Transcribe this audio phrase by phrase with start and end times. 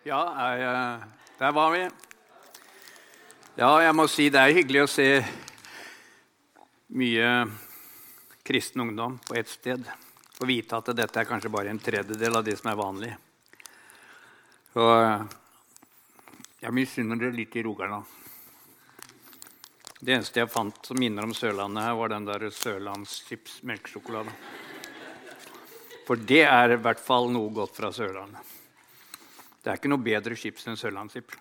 [0.00, 0.20] Ja,
[0.56, 1.00] jeg,
[1.36, 1.80] der var vi.
[3.60, 5.08] Ja, jeg må si det er hyggelig å se
[6.96, 7.32] mye
[8.48, 9.82] kristen ungdom på ett sted.
[10.40, 13.18] Og vite at dette er kanskje bare en tredjedel av de som er vanlige.
[14.80, 15.26] Eh,
[16.64, 18.08] jeg misunner det litt i Rogaland.
[20.00, 24.32] Det eneste jeg fant som minner om Sørlandet, her, var den der Sørlandschips melkesjokolade.
[26.08, 28.56] For det er i hvert fall noe godt fra Sørlandet.
[29.60, 31.36] Det er ikke noe bedre chips enn sørlandschips.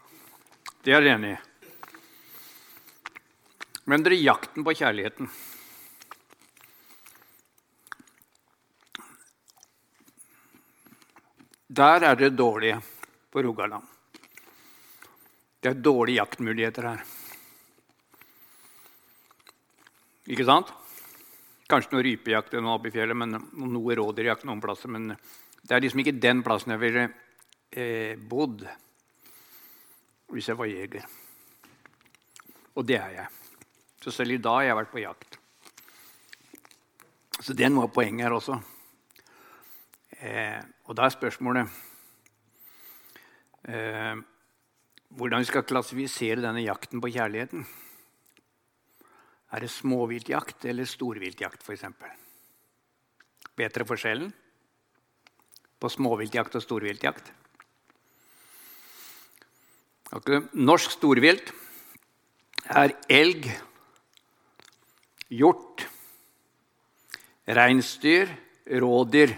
[0.84, 1.38] Det er jeg enig i.
[3.90, 5.30] Men dere, jakten på kjærligheten
[11.80, 12.80] Der er det dårlige
[13.32, 13.84] på Rogaland.
[15.62, 17.04] Det er dårlige jaktmuligheter her.
[20.34, 20.74] Ikke sant?
[21.70, 24.90] Kanskje noe rypejakt oppe i fjellet, men noe rådyrjakt noen plasser.
[24.90, 27.06] Men det er liksom ikke den plassen jeg ville
[27.72, 28.66] eh, bodd
[30.30, 31.06] hvis jeg var jeger.
[32.78, 33.28] Og det er jeg.
[34.00, 35.40] Så selv i dag har jeg vært på jakt.
[37.40, 38.60] Så det er noe av poenget her også.
[40.20, 41.70] Eh, og da er spørsmålet
[43.72, 44.20] eh,
[45.16, 47.64] hvordan vi skal klassifisere denne jakten på kjærligheten.
[49.50, 51.88] Er det småviltjakt eller storviltjakt, f.eks.?
[53.58, 54.30] Vet dere forskjellen
[55.80, 57.32] på småviltjakt og storviltjakt?
[60.10, 61.52] Norsk storvilt
[62.70, 63.46] er elg,
[65.30, 65.86] hjort,
[67.46, 68.32] reinsdyr,
[68.82, 69.36] rådyr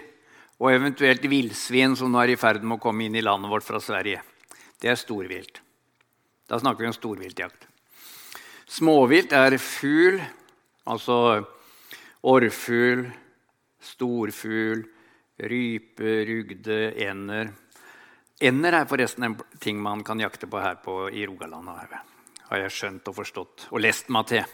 [0.62, 3.66] og eventuelt villsvin som nå er i ferd med å komme inn i landet vårt
[3.66, 4.22] fra Sverige.
[4.80, 5.60] Det er storvilt.
[6.48, 7.68] Da snakker vi om storviltjakt.
[8.72, 10.20] Småvilt er fugl,
[10.88, 11.42] altså
[12.24, 13.04] orrfugl,
[13.82, 14.86] storfugl,
[15.52, 17.52] rype, rugde, ender.
[18.42, 21.68] Ender er forresten en ting man kan jakte på her på, i Rogaland.
[22.48, 24.44] Har jeg skjønt og forstått og lest meg til.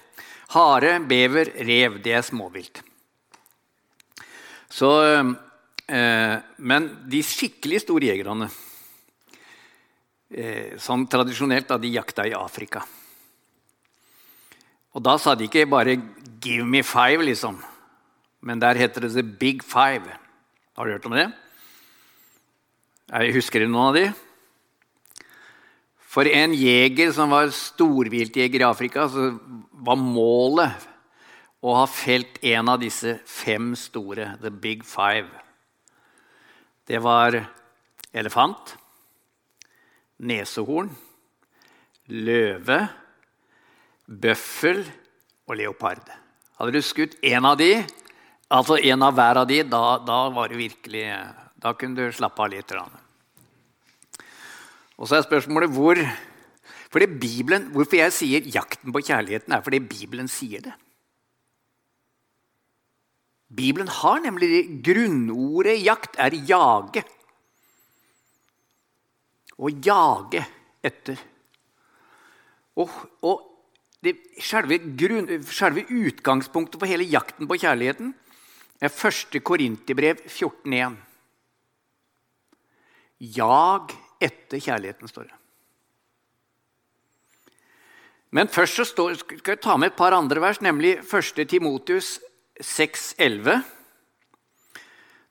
[0.53, 2.83] Hare, bever, rev det er småvilt.
[4.69, 4.93] Så
[5.89, 6.37] Eh,
[6.69, 8.51] men de skikkelig store jegerne,
[10.29, 12.83] eh, sånn tradisjonelt, da, de jakta i Afrika.
[14.93, 15.97] Og da sa de ikke bare
[16.41, 17.65] 'give me five', liksom.
[18.43, 20.19] Men der heter det 'the big five'.
[20.77, 21.33] Har du hørt om det?
[23.09, 24.09] Jeg husker dere noen av de?
[26.09, 29.31] For en jeger som var storviltjeger i Afrika, så
[29.73, 30.85] var målet
[31.65, 35.31] å ha felt en av disse fem store, the big five.
[36.85, 37.41] Det var
[38.13, 38.77] elefant,
[40.21, 40.93] nesehorn,
[42.13, 42.81] løve,
[44.05, 44.85] bøffel
[45.49, 46.05] og leopard.
[46.61, 47.73] Hadde du skutt én av de,
[48.53, 51.09] altså en av hver av de, da, da var det virkelig
[51.59, 52.73] Da kunne du slappe av litt.
[54.99, 55.99] Og så er spørsmålet hvor
[56.89, 60.73] fordi Bibelen, Hvorfor jeg sier 'jakten på kjærligheten', er fordi Bibelen sier det.
[63.55, 67.05] Bibelen har nemlig grunnordet 'jakt' er 'jage'.
[69.59, 70.47] Å jage
[70.83, 71.19] etter.
[72.77, 72.91] Og,
[73.23, 73.43] og
[74.01, 78.15] det, selve, grunn, selve, utgangspunktet for hele jakten på kjærligheten
[78.81, 79.43] er 1.
[79.43, 81.08] Korinterbrev 14.1.
[83.19, 83.93] Jag
[84.23, 85.35] etter kjærligheten, står det.
[88.31, 91.43] Men først så står, skal jeg ta med et par andre vers, nemlig 1.
[91.49, 92.19] Timotius
[92.61, 93.63] 6,11.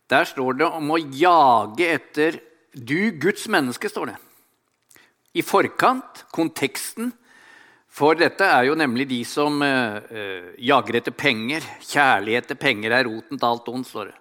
[0.10, 2.40] Der står det om å jage etter
[2.74, 4.18] du, Guds menneske, står det.
[5.38, 7.12] I forkant, konteksten
[7.98, 11.66] for dette er jo nemlig de som eh, jager etter penger.
[11.82, 14.18] Kjærlighet til penger er roten til alt ondt, står det.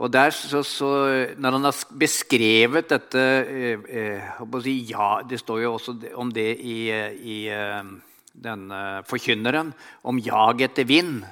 [0.00, 0.90] Og der, så, så,
[1.36, 6.56] Når han har beskrevet dette eh, eh si, ja, Det står jo også om det
[6.60, 7.84] i, i eh,
[8.32, 11.24] denne forkynneren, om jag etter vind.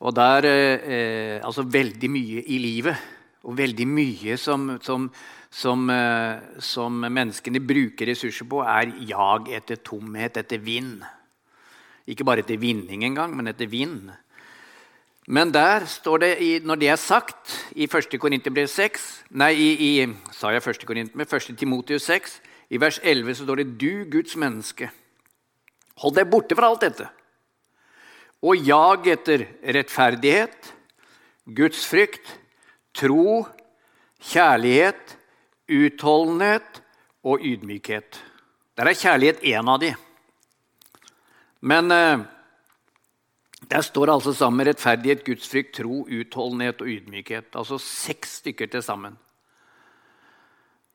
[0.00, 2.96] Og der eh, Altså veldig mye i livet.
[3.46, 5.06] Og veldig mye som, som,
[5.50, 11.04] som, eh, som, menneskene bruker ressurser på, er jag etter tomhet, etter vind.
[12.10, 14.10] Ikke bare etter vinning engang, men etter vind.
[15.26, 18.14] Men der står det, når det er sagt, i 1.
[18.20, 19.70] Korinterbrev 6 Nei, i,
[20.02, 20.86] i, sa jeg 1.
[20.86, 21.58] Korinterbrev, 1.
[21.58, 22.40] Timotius 6,
[22.70, 24.90] i vers 11 så står det 'Du Guds menneske'.
[26.02, 27.08] Hold deg borte fra alt dette
[28.44, 30.72] og jag etter rettferdighet,
[31.46, 32.26] Guds frykt,
[32.96, 33.46] tro,
[34.20, 35.16] kjærlighet,
[35.66, 36.82] utholdenhet
[37.26, 38.20] og ydmykhet.
[38.76, 39.92] Der er kjærlighet én av de.
[41.60, 42.24] Men eh,
[43.64, 47.46] der står altså sammen rettferdighet, gudsfrykt, tro, utholdenhet og ydmykhet.
[47.56, 49.16] Altså seks stykker til sammen.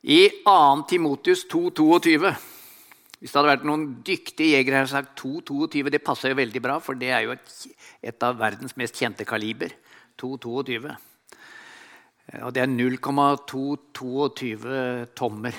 [0.03, 0.81] I 2.
[0.89, 2.35] Timotius 2,22
[3.21, 6.79] Hvis det hadde vært noen dyktige jegere her sagt 2,22, det passer jo veldig bra,
[6.81, 7.67] for det er jo et,
[8.01, 9.69] et av verdens mest kjente kaliber.
[10.21, 10.95] 2,22.
[12.41, 15.55] Og det er 0,222 tommer.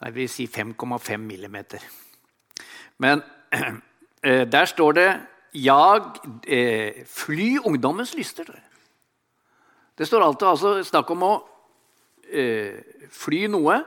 [0.00, 1.80] Det vil si 5,5 millimeter.
[3.04, 3.20] Men
[4.24, 5.20] eh, der står det
[5.52, 8.60] 'jag eh, fly ungdommens lyster'.
[9.94, 11.32] Det står alltid altså snakk om å
[12.32, 12.80] eh,
[13.10, 13.80] fly noe.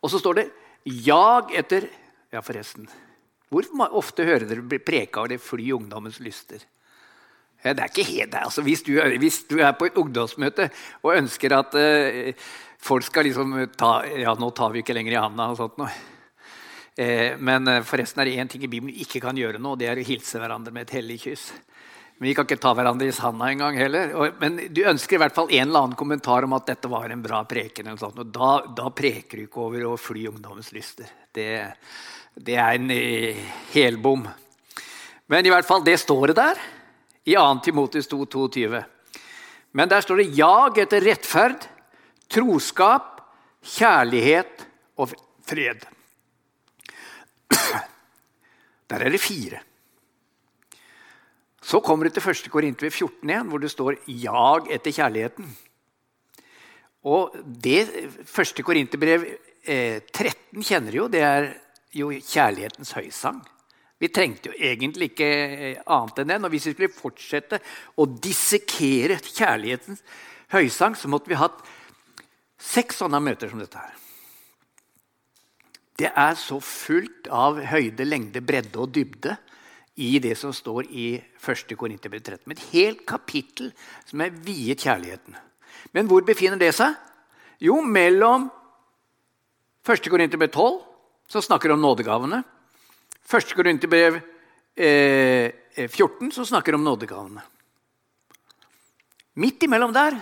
[0.00, 0.50] Og så står det
[0.84, 1.88] 'jag etter'
[2.34, 2.88] Ja, forresten.
[3.48, 3.62] Hvor
[3.94, 6.64] ofte hører dere preka av det 'fly ungdommens lyster'?
[7.64, 10.66] Det er ikke helt, altså, hvis, du, hvis, du, er på et ungdomsmøte
[11.02, 12.34] og ønsker at eh,
[12.76, 15.88] folk skal liksom ta Ja, nå tar vi ikke lenger i handa og sånt noe.
[16.96, 19.74] Eh, men eh, forresten er det én ting i Bibelen vi ikke kan gjøre nå,
[19.78, 21.48] det er å hilse hverandre med et hellig kyss.
[22.16, 24.12] Men vi kan ikke ta hverandre i sanda engang heller.
[24.38, 27.22] Men du ønsker i hvert fall en eller annen kommentar om at dette var en
[27.24, 27.90] bra preken.
[27.98, 31.10] sånt, og da, da, preker du ikke over å fly ungdommens lyster.
[31.34, 31.48] Det,
[32.38, 33.42] det er en eh,
[33.72, 34.28] helbom.
[35.26, 36.62] Men i hvert fall, det står det der
[37.24, 37.44] i 2.
[37.64, 38.84] Timotius 2,22.
[39.74, 41.66] Men der står det 'jag etter rettferd,
[42.30, 43.20] troskap,
[43.64, 44.66] kjærlighet
[44.96, 45.10] og
[45.42, 45.93] fred'.
[48.90, 49.60] Der er det fire.
[51.64, 52.50] Så kommer det til 1.
[52.52, 55.48] Korinter 14 igjen, hvor det står 'jag etter kjærligheten'.
[57.04, 57.88] Og det
[58.24, 59.24] første Korinterbrev
[59.64, 61.50] eh, 13 kjenner jo, det er
[61.92, 63.42] jo kjærlighetens høysang.
[64.00, 66.44] Vi trengte jo egentlig ikke eh, annet enn den.
[66.44, 67.60] Og hvis vi skulle fortsette
[67.96, 70.04] å dissekere kjærlighetens
[70.52, 71.60] høysang, så måtte vi hatt
[72.60, 74.03] seks sånne møter som dette her.
[75.98, 79.36] Det er så fullt av høyde, lengde, bredde og dybde
[80.02, 81.06] i det som står i
[81.38, 81.76] 1.
[81.78, 82.50] Korinterbrev 13.
[82.50, 83.70] Et helt kapittel
[84.08, 85.36] som er viet kjærligheten.
[85.94, 86.96] Men hvor befinner det seg?
[87.62, 88.48] Jo, mellom
[89.86, 90.10] 1.
[90.10, 90.80] Korinterbrev 12,
[91.30, 92.42] som snakker om nådegavene.
[93.30, 93.54] 1.
[93.54, 94.18] Korinterbrev
[94.74, 95.52] eh,
[95.86, 97.44] 14, som snakker om nådegavene.
[99.38, 100.18] Midt imellom der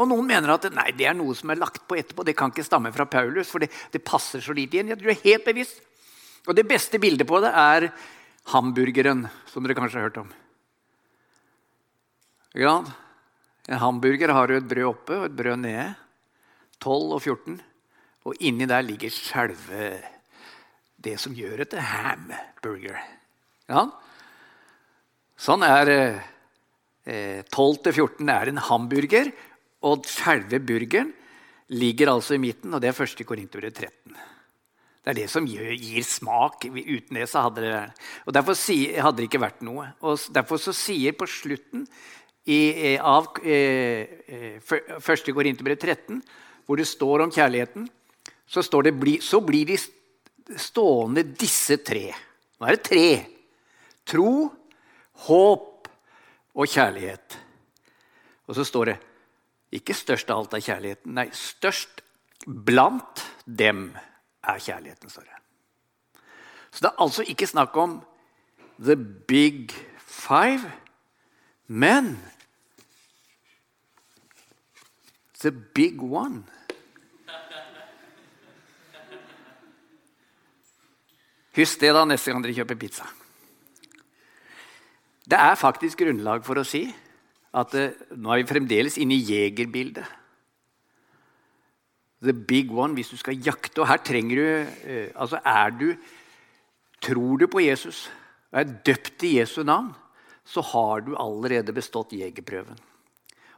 [0.00, 2.24] og noen mener at nei, det er noe som er lagt på etterpå.
[2.24, 4.94] Det kan ikke stamme fra Paulus, for det, det passer så lite igjen.
[4.94, 5.82] Jeg tror er helt bevisst.
[6.48, 7.90] Og det beste bildet på det er
[8.54, 10.30] hamburgeren, som dere kanskje har hørt om.
[12.56, 12.78] Ja,
[13.70, 15.90] en hamburger har jo et brød oppe og et brød nede.
[16.80, 17.60] 12 og 14.
[18.26, 19.92] Og inni der ligger selve
[21.00, 22.98] det som gjør det til hamburger.
[23.70, 23.84] Ja.
[25.40, 29.30] Sånn er eh, 12 til 14 er en hamburger.
[29.86, 31.12] Og selve burgeren
[31.70, 33.24] ligger altså i midten, og det er 1.
[33.26, 34.16] Korinterbrev 13.
[35.00, 36.66] Det er det som gir, gir, smak.
[36.68, 37.76] Uten det så hadde det
[38.26, 39.86] og Derfor hadde det ikke vært noe.
[40.04, 41.86] Og Derfor så sier på slutten
[42.44, 45.00] i, av eh, 1.
[45.00, 46.20] Eh, Korinterbrev 13,
[46.66, 47.88] hvor det står om kjærligheten,
[48.50, 48.92] så, det,
[49.24, 49.78] så blir de
[50.58, 52.10] stående disse tre.
[52.58, 53.06] Nå er det tre.
[54.10, 54.50] Tro,
[55.26, 55.88] håp
[56.58, 57.38] og kjærlighet.
[58.50, 58.98] Og så står det
[59.74, 61.14] ikke størst av alt er kjærligheten.
[61.14, 62.02] Nei, størst
[62.46, 63.90] blant dem
[64.42, 65.36] er kjærligheten, står det.
[66.70, 68.00] Så det er altså ikke snakk om
[68.82, 70.72] the big five,
[71.66, 72.16] men
[75.40, 76.44] the big one.
[81.56, 83.06] Husk det da neste gang dere kjøper pizza.
[85.30, 86.84] Det er faktisk grunnlag for å si
[87.50, 90.06] at uh, nå er vi fremdeles inne i jegerbildet.
[92.20, 93.80] The big one, hvis du skal jakte.
[93.80, 94.44] Og her trenger du
[94.84, 95.94] eh, Altså, er du
[97.00, 98.10] Tror du på Jesus
[98.50, 99.92] og er døpt i Jesu navn,
[100.44, 102.76] så har du allerede bestått jegerprøven.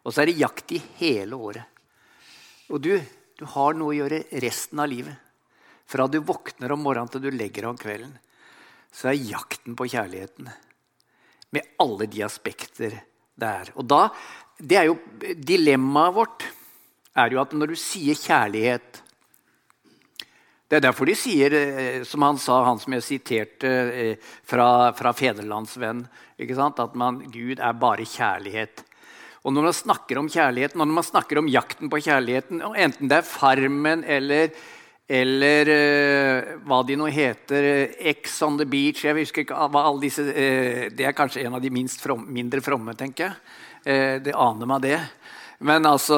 [0.04, 1.64] Og så er det jakt i hele året.
[2.68, 5.16] Og du, du har noe å gjøre resten av livet.
[5.88, 8.12] Fra du våkner om morgenen til du legger deg om kvelden,
[8.92, 10.52] så er jakten på kjærligheten.
[11.56, 13.00] Med alle de aspekter
[13.38, 13.72] der.
[13.76, 14.06] Og da,
[14.58, 14.98] det er jo
[15.38, 16.44] Dilemmaet vårt
[17.18, 19.00] er jo at når du sier kjærlighet
[20.70, 24.92] Det er derfor de sier, eh, som han sa, han som jeg siterte eh, fra,
[24.96, 26.06] fra Fedrelandsvenn,
[26.40, 28.80] at man, Gud er bare kjærlighet.
[29.44, 33.10] Og når man snakker om kjærligheten, og når man snakker om jakten på kjærligheten, enten
[33.10, 34.48] det er Farmen eller
[35.12, 37.66] eller uh, hva de nå heter.
[38.14, 39.04] X on the beach.
[39.04, 42.62] jeg husker ikke hva alle disse, uh, Det er kanskje en av de from, mindre
[42.64, 43.36] fromme, tenker jeg.
[43.84, 44.98] Uh, det aner meg det.
[45.62, 46.16] Men altså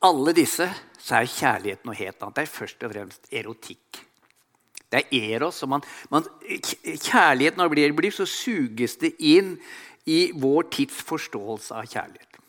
[0.00, 0.64] Alle disse
[0.96, 2.36] så er kjærlighet noe helt annet.
[2.38, 4.00] Det er først og fremst erotikk.
[4.88, 5.58] Det er eros.
[5.68, 9.58] Man, man, kjærlighet når det blir, blir, så suges det inn
[10.08, 12.40] i vår tids forståelse av kjærlighet.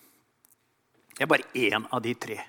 [1.15, 2.39] Det er bare én av de tre.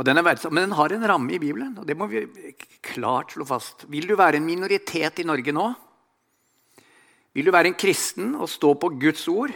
[0.00, 2.24] Og den er verdsatt, Men den har en ramme i Bibelen, og det må vi
[2.80, 3.84] klart slå fast.
[3.92, 5.66] Vil du være en minoritet i Norge nå?
[7.36, 9.52] Vil du være en kristen og stå på Guds ord?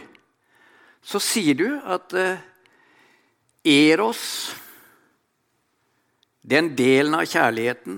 [1.01, 2.43] Så sier du at eh,
[3.65, 4.53] eros,
[6.45, 7.97] den delen av kjærligheten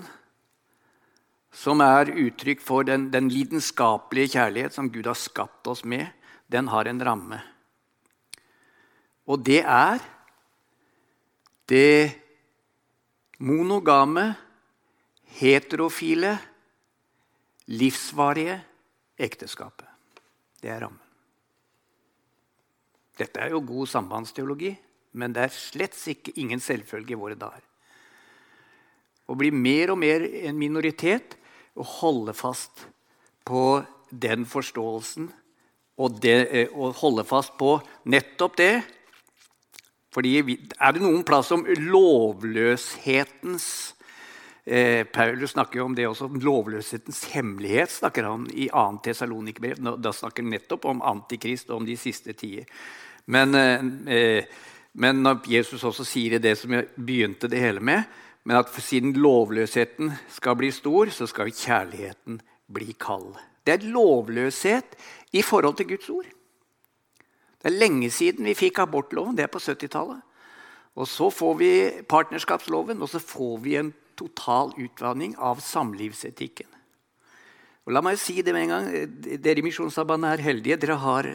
[1.51, 6.05] som er uttrykk for den, den lidenskapelige kjærlighet som Gud har skapt oss med,
[6.47, 7.41] den har en ramme.
[9.27, 9.99] Og det er
[11.67, 12.26] det
[13.38, 14.32] monogame,
[15.38, 16.38] heterofile,
[17.67, 18.58] livsvarige
[19.17, 19.88] ekteskapet.
[20.62, 21.03] Det er rammen.
[23.17, 24.72] Dette er jo god sambandsteologi,
[25.17, 27.63] men det er slett ikke ingen selvfølge i våre dager.
[29.27, 31.36] Å bli mer og mer en minoritet
[31.75, 32.86] og holde fast
[33.48, 35.27] på den forståelsen
[35.98, 37.75] og, det, eh, og holde fast på
[38.08, 38.74] nettopp det
[40.17, 43.67] fordi Er det noen plass om lovløshetens
[44.65, 46.31] eh, Paulus snakker jo om det også.
[46.41, 49.01] Lovløshetens hemmelighet snakker han i 2.
[49.05, 49.77] Tesalonikerbrev.
[50.01, 52.65] Da snakker han nettopp om Antikrist og om de siste tider.
[53.29, 54.41] Men, eh,
[54.97, 58.07] men når Jesus også sier det som jeg begynte det hele med,
[58.47, 62.39] men at siden lovløsheten skal bli stor, så skal kjærligheten
[62.74, 63.36] bli kald.
[63.67, 64.95] Det er lovløshet
[65.36, 66.29] i forhold til Guds ord.
[67.57, 69.37] Det er lenge siden vi fikk abortloven.
[69.37, 70.21] Det er på 70-tallet.
[70.97, 71.71] Og så får vi
[72.09, 76.69] partnerskapsloven, og så får vi en total utvanning av samlivsetikken.
[77.85, 78.87] Og la meg si det med en gang.
[79.41, 80.79] Dere i Misjonssambandet er heldige.
[80.81, 81.29] Dere har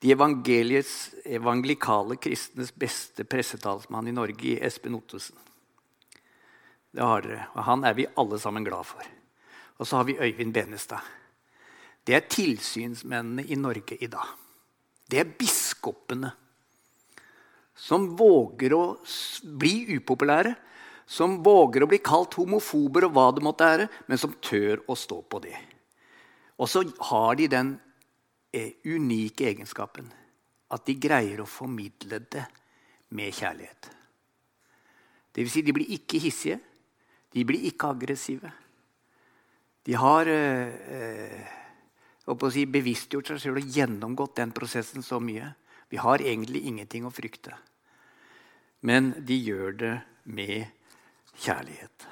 [0.00, 5.36] de evangelikale kristnes beste pressetalsmann i Norge, Espen Ottesen.
[6.90, 7.50] Det har dere.
[7.52, 9.02] Og han er vi alle sammen glad for.
[9.78, 11.04] Og så har vi Øyvind Benestad.
[12.06, 14.30] Det er tilsynsmennene i Norge i dag
[15.10, 16.30] det er biskopene.
[17.80, 18.82] Som våger å
[19.58, 20.52] bli upopulære,
[21.10, 24.94] som våger å bli kalt homofober og hva det måtte være, men som tør å
[24.98, 25.56] stå på det.
[26.60, 27.72] Og så har de den
[28.52, 30.10] eh, unike egenskapen
[30.70, 32.44] at de greier å formidle det
[33.16, 33.88] med kjærlighet.
[35.34, 36.60] Det vil si, de blir ikke hissige,
[37.32, 38.52] de blir ikke aggressive.
[39.86, 41.56] De har eh, eh
[42.52, 45.52] si, bevisstgjort seg selv og gjennomgått den prosessen så mye.
[45.90, 47.56] Vi har egentlig ingenting å frykte.
[48.86, 49.94] Men de gjør det
[50.30, 50.66] med
[51.40, 52.06] kjærlighet.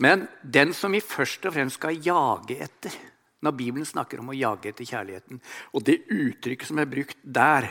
[0.00, 2.94] Men den som vi først og fremst skal jage etter
[3.44, 5.40] når Bibelen snakker om å jage etter kjærligheten,
[5.72, 7.70] og det uttrykket som er brukt der,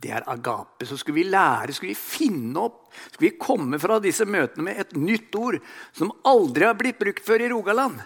[0.00, 0.86] det er agape.
[0.88, 4.80] Så skulle vi lære, skulle vi finne opp, skulle vi komme fra disse møtene med
[4.80, 5.58] et nytt ord
[5.96, 8.00] som aldri har blitt brukt før i Rogaland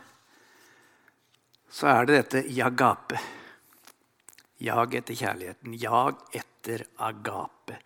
[1.70, 3.20] så er det dette jagape.
[4.60, 5.74] Jag etter kjærligheten.
[5.80, 7.78] Jag etter agape.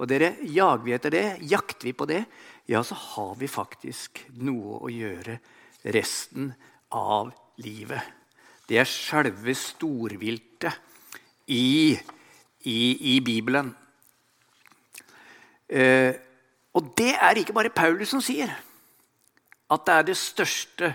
[0.00, 2.24] Og dere, Jager vi etter det, jakter vi på det,
[2.70, 5.38] ja, så har vi faktisk noe å gjøre
[5.92, 6.50] resten
[6.96, 8.00] av livet.
[8.68, 10.72] Det er selve storviltet
[11.52, 11.96] i,
[12.64, 12.80] i,
[13.14, 13.72] i Bibelen.
[15.68, 16.14] Eh,
[16.74, 18.52] og det er ikke bare Paulus som sier
[19.70, 20.94] at det er det største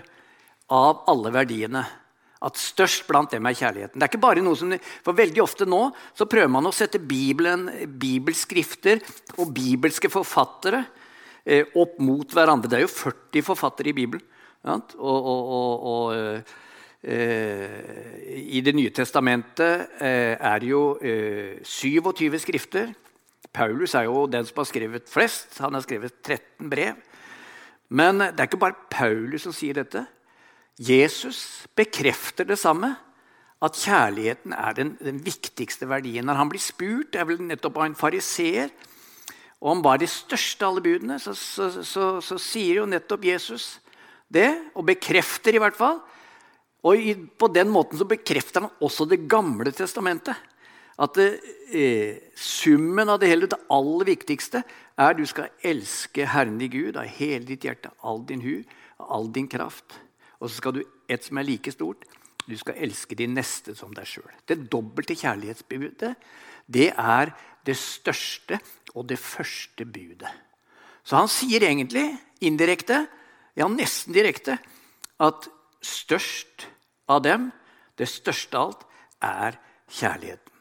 [0.72, 1.84] av alle verdiene.
[2.44, 3.96] At størst blant dem er kjærligheten.
[3.96, 4.74] Det er ikke bare noe som,
[5.04, 9.00] for Veldig ofte nå så prøver man å sette Bibelen, bibelskrifter
[9.40, 10.82] og bibelske forfattere
[11.44, 12.68] eh, opp mot hverandre.
[12.68, 14.24] Det er jo 40 forfattere i Bibelen.
[14.66, 16.14] Og, og, og, og
[17.06, 22.90] eh, I Det nye testamentet eh, er det jo 27 eh, skrifter.
[23.54, 25.56] Paulus er jo den som har skrevet flest.
[25.62, 26.98] Han har skrevet 13 brev.
[27.88, 30.02] Men det er ikke bare Paulus som sier dette.
[30.76, 32.94] Jesus bekrefter det samme.
[33.64, 36.26] At kjærligheten er den, den, viktigste verdien.
[36.28, 38.68] Når han blir spurt det er vel nettopp av en fariseer
[39.64, 43.78] om hva de største av alle budene, så, så, så, så, sier jo nettopp Jesus
[44.28, 46.02] det, og bekrefter i hvert fall.
[46.84, 50.36] Og i, på den måten så bekrefter han også Det gamle testamentet.
[51.00, 51.40] At det,
[51.72, 54.62] eh, summen av det hele, det aller viktigste,
[54.96, 58.62] er du skal elske Herren i Gud av hele ditt hjerte, all din hu,
[59.00, 59.96] all din kraft.
[60.40, 62.04] Og så skal du et som er like stort.
[62.46, 64.28] Du skal elske de neste som deg sjøl.
[64.46, 66.14] Det dobbelte kjærlighetsbudet
[66.66, 67.30] det er
[67.66, 68.58] det største
[68.94, 70.30] og det første budet.
[71.06, 72.08] Så han sier egentlig
[72.42, 73.04] indirekte,
[73.54, 74.58] ja nesten direkte,
[75.22, 75.46] at
[75.82, 76.66] størst
[77.08, 77.50] av dem,
[77.98, 78.82] det største av alt,
[79.26, 79.56] er
[79.96, 80.52] kjærligheten.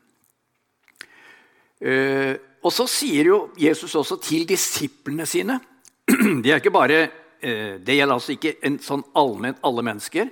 [1.85, 5.57] Uh, og så sier jo Jesus også til disiplene sine
[6.43, 10.29] De er ikke bare Eh, det gjelder altså ikke en sånn allment alle mennesker.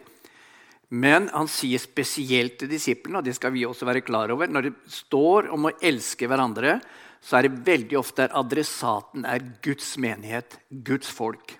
[0.93, 4.67] Men han sier spesielt til disiplene, og det skal vi også være klar over Når
[4.67, 6.77] det står om å elske hverandre,
[7.23, 11.55] så er det veldig ofte der adressaten er Guds menighet, Guds folk.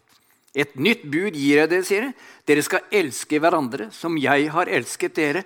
[0.54, 2.14] Et nytt bud gir jeg dere, sier det.
[2.46, 5.46] Dere skal elske hverandre som jeg har elsket dere.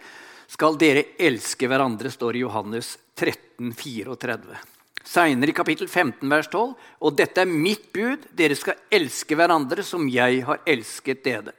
[0.52, 4.77] Skal dere elske hverandre, står i Johannes 13, 34.
[5.08, 6.74] Seinere i kapittel 15, vers 12.
[7.08, 8.26] Og dette er mitt bud.
[8.36, 11.54] Dere skal elske hverandre som jeg har elsket dere.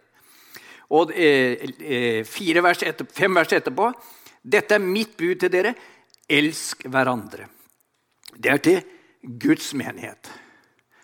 [0.92, 3.92] Og eh, eh vers etter, fem vers etterpå.
[4.42, 5.74] Dette er mitt bud til dere.
[6.28, 7.48] Elsk hverandre.
[8.36, 8.82] Det er til
[9.22, 10.28] Guds menighet.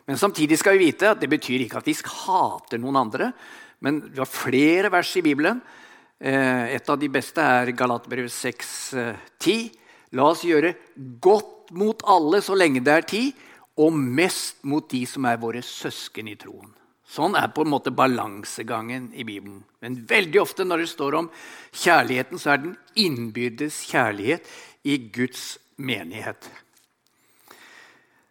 [0.06, 3.32] Men samtidig skal vi vite at det betyr ikke at vi hater noen andre.
[3.80, 5.62] Men vi har flere vers i Bibelen.
[6.20, 9.83] Eh, et av de beste er Galatbrev 6,10.
[10.14, 10.74] La oss gjøre
[11.22, 13.44] godt mot alle så lenge det er tid,
[13.80, 16.70] og mest mot de som er våre søsken i troen.
[17.14, 19.60] Sånn er på en måte balansegangen i Bibelen.
[19.82, 21.30] Men veldig ofte når det står om
[21.74, 24.48] kjærligheten, så er den innbyrdes kjærlighet
[24.86, 26.48] i Guds menighet.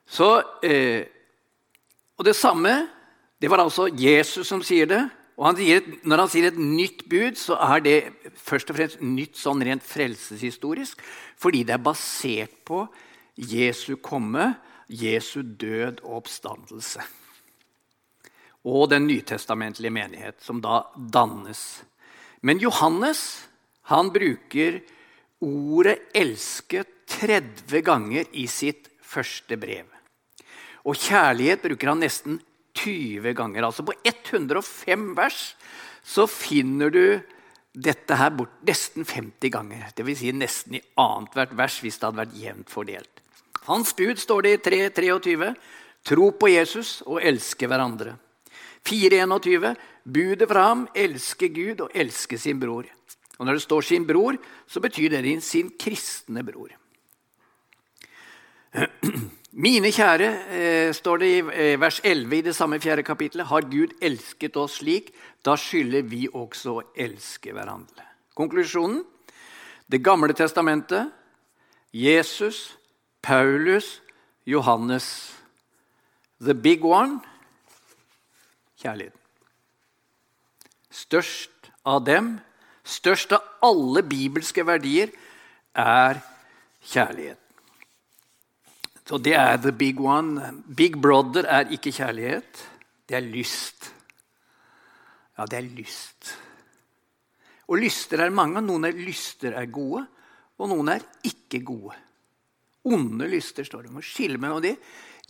[0.08, 0.30] Så,
[0.64, 1.06] eh,
[2.18, 2.90] og det samme
[3.44, 5.02] Det var altså Jesus som sier det.
[5.38, 7.98] Og han sier, Når han sier et nytt bud, så er det
[8.38, 11.02] først og fremst nytt sånn rent frelseshistorisk.
[11.38, 12.86] Fordi det er basert på
[13.36, 14.54] Jesu komme,
[14.88, 17.02] Jesu død og oppstandelse.
[18.64, 21.84] Og den nytestamentlige menighet, som da dannes.
[22.42, 23.48] Men Johannes
[23.92, 24.80] han bruker
[25.42, 29.86] ordet 'elske' 30 ganger i sitt første brev.
[30.86, 32.40] Og kjærlighet bruker han nesten
[32.84, 33.66] 20 ganger.
[33.66, 35.56] Altså på 105 vers
[36.04, 37.06] så finner du
[37.74, 39.88] dette her bort nesten 50 ganger.
[39.98, 40.20] Dvs.
[40.20, 43.24] Si nesten i annethvert vers hvis det hadde vært jevnt fordelt.
[43.66, 45.54] Hans bud står det i 3.23.
[46.04, 48.18] Tro på Jesus og elske hverandre.
[48.84, 49.72] 4.21.
[50.04, 52.90] Budet fra ham elske Gud og elske sin bror.
[53.40, 54.38] Og Når det står 'sin bror',
[54.68, 56.70] så betyr det sin kristne bror.
[59.56, 63.62] Mine kjære, eh, står det i eh, vers 11 i det samme fjerde kapittelet, har
[63.62, 65.12] Gud elsket oss slik,
[65.46, 68.02] da skylder vi også å elske hverandre.
[68.34, 69.04] Konklusjonen?
[69.86, 71.12] Det gamle testamentet,
[71.94, 72.74] Jesus,
[73.22, 74.02] Paulus,
[74.46, 75.36] Johannes.
[76.42, 77.20] The big one
[78.82, 79.20] kjærligheten.
[80.90, 82.40] Størst av dem,
[82.84, 85.14] størst av alle bibelske verdier,
[85.78, 86.26] er
[86.82, 87.43] kjærlighet.
[89.04, 90.64] Så det er the big one.
[90.76, 92.64] Big brother er ikke kjærlighet.
[93.10, 93.92] Det er lyst.
[95.38, 96.34] Ja, det er lyst.
[97.68, 98.62] Og lyster er mange.
[98.64, 100.06] Noen er lyster er gode,
[100.60, 101.96] og noen er ikke gode.
[102.84, 103.94] Onde lyster står det.
[103.96, 104.76] Må skille mellom de.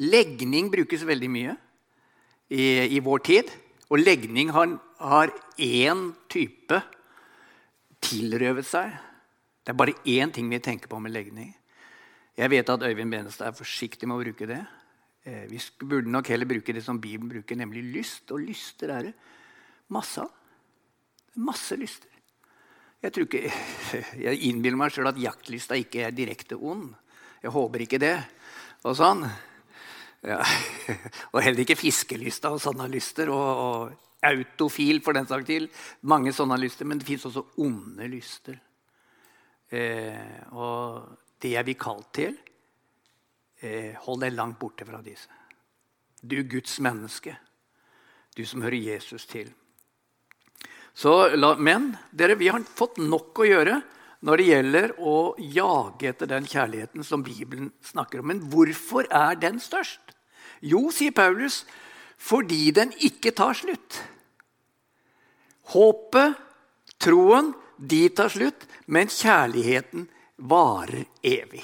[0.02, 1.56] Legning brukes veldig mye
[2.50, 3.52] i, i vår tid.
[3.90, 6.82] Og legning har, har én type
[8.04, 8.94] tilrøvet seg.
[9.64, 11.54] Det er bare én ting vi tenker på med legning.
[12.38, 14.62] Jeg vet at Øyvind Benestad er forsiktig med å bruke det.
[15.26, 18.32] Eh, vi burde nok heller bruke det som Bibelen bruker, nemlig lyst.
[18.34, 19.13] Og lyster er det
[19.93, 20.32] masse av.
[21.46, 22.10] Masse lyster.
[23.04, 23.38] Jeg, tror
[24.26, 26.89] jeg innbiller meg sjøl at jaktlysta ikke er direkte ond.
[27.43, 28.15] Jeg håper ikke det.
[28.88, 29.26] Og sånn.
[30.26, 30.39] Ja.
[31.36, 33.30] Og heller ikke fiskelysta og sånne lyster.
[33.30, 35.67] Og, og autofil, for den saks skyld.
[36.10, 36.88] Mange sånne lyster.
[36.88, 38.58] Men det fins også onde lyster.
[39.74, 41.04] Eh, og
[41.44, 42.38] det er vi kalt til.
[43.64, 45.32] Eh, hold deg langt borte fra disse.
[46.24, 47.36] Du Guds menneske,
[48.36, 49.52] du som hører Jesus til.
[50.94, 51.12] Så,
[51.58, 53.80] men dere, vi har fått nok å gjøre
[54.24, 58.30] når det gjelder å jage etter den kjærligheten som Bibelen snakker om.
[58.32, 60.14] Men hvorfor er den størst?
[60.64, 61.64] Jo, sier Paulus,
[62.16, 64.00] fordi den ikke tar slutt.
[65.74, 66.40] Håpet,
[67.04, 71.63] troen, de tar slutt, men kjærligheten varer evig.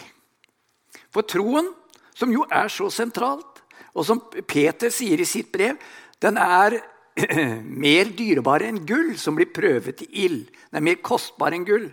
[1.09, 1.71] For troen,
[2.13, 3.63] som jo er så sentralt,
[3.95, 5.79] og som Peter sier i sitt brev,
[6.21, 6.77] den er
[7.83, 10.45] mer dyrebar enn gull som blir prøvet i ild.
[10.69, 11.89] Den er mer kostbar enn gull.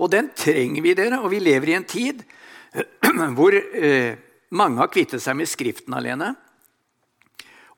[0.00, 1.20] Og den trenger vi, dere.
[1.22, 2.24] Og vi lever i en tid
[3.36, 4.16] hvor eh,
[4.56, 6.32] mange har kvittet seg med Skriften alene.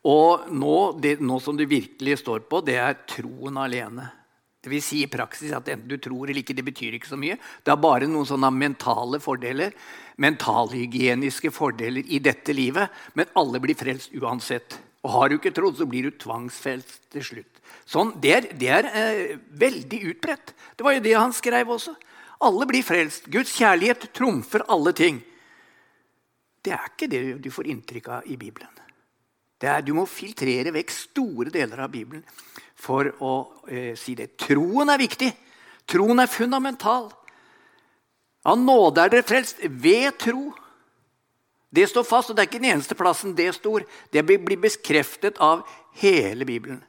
[0.06, 4.06] Og nå, det, nå som det virkelig står på, det er troen alene.
[4.66, 7.14] Det vil si i praksis at enten du tror eller ikke, det betyr ikke så
[7.14, 7.36] mye.
[7.62, 9.76] Det er bare noen sånne mentale fordeler,
[10.18, 12.90] mentalhygieniske fordeler i dette livet.
[13.14, 14.74] Men alle blir frelst uansett.
[15.06, 17.60] Og har du ikke trodd, så blir du tvangsfrelst til slutt.
[17.86, 20.50] Sånn, Det er, det er eh, veldig utbredt.
[20.74, 21.94] Det var jo det han skrev også.
[22.42, 23.30] Alle blir frelst.
[23.30, 25.22] Guds kjærlighet trumfer alle ting.
[26.58, 28.75] Det er ikke det du får inntrykk av i Bibelen.
[29.64, 32.24] Er, du må filtrere vekk store deler av Bibelen
[32.76, 33.32] for å
[33.72, 34.34] eh, si det.
[34.36, 35.30] Troen er viktig.
[35.88, 37.08] Troen er fundamental.
[38.46, 40.50] Av nåde er dere frelst ved tro.
[41.72, 43.86] Det står fast, og det er ikke den eneste plassen det står.
[44.12, 45.64] Det blir bekreftet av
[46.00, 46.82] hele Bibelen.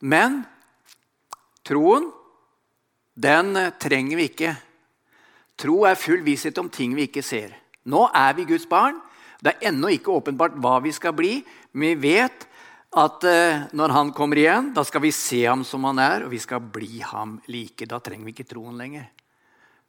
[0.00, 0.42] Men
[1.66, 2.08] troen,
[3.18, 4.54] den trenger vi ikke.
[5.58, 7.52] Tro er full visshet om ting vi ikke ser.
[7.88, 9.00] Nå er vi Guds barn.
[9.38, 11.38] Det er ennå ikke åpenbart hva vi skal bli,
[11.72, 12.46] vi vet
[12.96, 16.32] at eh, når han kommer igjen, da skal vi se ham som han er, og
[16.32, 17.86] vi skal bli ham like.
[17.88, 19.10] Da trenger vi ikke troen lenger.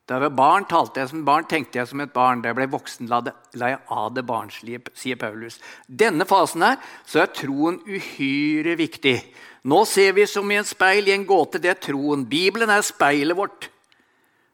[0.10, 2.42] Da jeg var barn, talte jeg som barn, tenkte jeg som et barn.
[2.42, 3.22] Da jeg ble voksen, la,
[3.54, 5.60] jeg av det barnslige, sier Paulus.
[5.86, 9.16] Denne fasen her, så er troen uhyre viktig.
[9.70, 11.62] Nå ser vi som i en speil i en gåte.
[11.62, 12.26] Det er troen.
[12.26, 13.70] Bibelen er speilet vårt.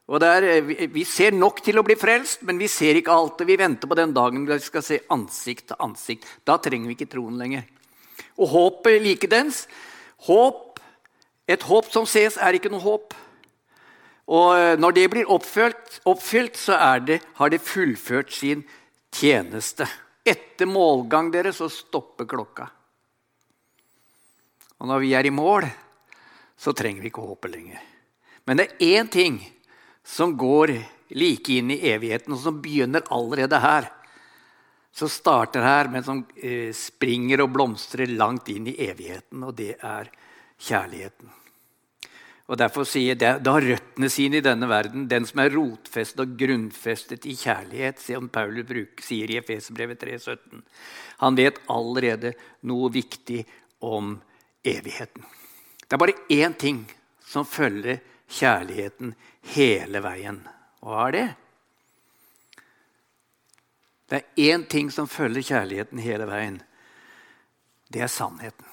[0.05, 3.41] Og der, Vi ser nok til å bli frelst, men vi ser ikke alt.
[3.41, 6.25] Vi venter på den dagen vi skal se ansikt til ansikt.
[6.45, 7.65] Da trenger vi ikke troen lenger.
[8.37, 9.65] Og håpet likedens.
[10.27, 10.79] Håp,
[11.47, 13.13] et håp som ses, er ikke noe håp.
[14.25, 18.63] Og eh, når det blir oppfylt, oppfylt så det, har det fullført sin
[19.13, 19.85] tjeneste.
[20.25, 22.69] Etter målgang dere, så stopper klokka.
[24.81, 25.67] Og når vi er i mål,
[26.57, 27.81] så trenger vi ikke håpe lenger.
[28.45, 29.37] Men det er én ting
[30.05, 30.73] som går
[31.17, 33.89] like inn i evigheten, og som begynner allerede her.
[34.95, 39.73] Som starter her, men som eh, springer og blomstrer langt inn i evigheten, og det
[39.81, 40.11] er
[40.61, 41.33] kjærligheten.
[42.45, 46.21] Og Derfor sier det, det har røttene sine i denne verden, den som er rotfestet
[46.21, 48.69] og grunnfestet i kjærlighet, som Paulus
[49.01, 50.61] sier i Efeserbrevet 3,17.
[51.25, 52.35] Han vet allerede
[52.69, 53.41] noe viktig
[53.81, 54.13] om
[54.61, 55.25] evigheten.
[55.81, 56.85] Det er bare én ting
[57.25, 57.97] som følger
[58.29, 59.15] kjærligheten
[59.53, 60.39] hele veien.
[60.81, 61.25] Hva er det?
[64.05, 66.59] Det er én ting som følger kjærligheten hele veien.
[67.89, 68.67] Det er sannheten.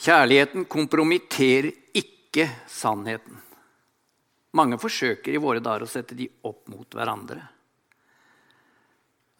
[0.00, 3.36] Kjærligheten kompromitterer ikke sannheten.
[4.56, 7.42] Mange forsøker i våre dager å sette de opp mot hverandre.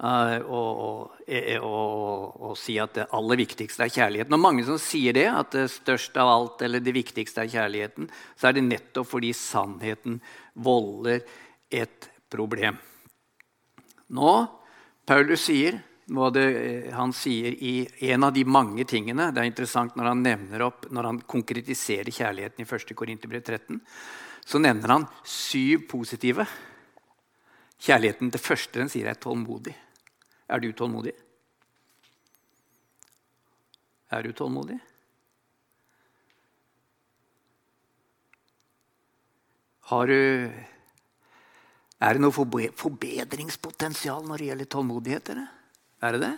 [0.00, 1.26] Uh, og, og,
[1.60, 4.32] og, og, si at det aller viktigste er kjærligheten.
[4.32, 8.08] Og mange som sier det, at det største av alt eller det viktigste er kjærligheten,
[8.32, 10.16] så er det nettopp fordi sannheten
[10.64, 11.20] volder
[11.68, 12.80] et problem.
[14.16, 14.32] Nå,
[15.04, 15.82] Paulus sier
[16.32, 19.28] det, eh, han sier i en av de mange tingene.
[19.30, 22.96] Det er interessant når han nevner opp, når han konkretiserer kjærligheten i 1.
[22.96, 23.80] Korinterbrev 13.
[24.44, 26.46] Så nevner han syv positive.
[27.80, 29.76] Kjærligheten til første den sier er tålmodig.
[30.50, 31.12] Er du tålmodig?
[34.10, 34.80] Er du tålmodig?
[39.90, 40.50] Har du
[42.00, 45.30] Er det noe forbedringspotensial når det gjelder tålmodighet?
[46.00, 46.36] Er det det?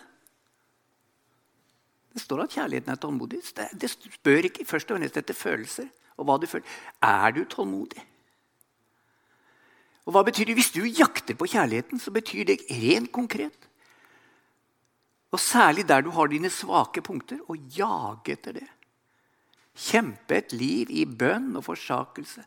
[2.13, 3.41] Det står at kjærligheten er tålmodig.
[3.73, 5.89] Det spør ikke først og fremst etter følelser.
[6.17, 6.67] og hva du føler.
[7.01, 8.03] Er du tålmodig?
[10.05, 10.55] Og hva betyr det?
[10.59, 13.69] Hvis du jakter på kjærligheten, så betyr det rent konkret.
[15.33, 18.69] Og særlig der du har dine svake punkter, å jage etter det.
[19.73, 22.45] Kjempe et liv i bønn og forsakelse.